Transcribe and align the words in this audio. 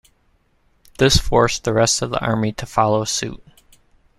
This 0.97 1.17
forced 1.17 1.63
the 1.63 1.73
rest 1.73 2.01
of 2.01 2.09
the 2.09 2.17
army 2.19 2.51
to 2.53 2.65
follow 2.65 3.03
suit. 3.05 3.43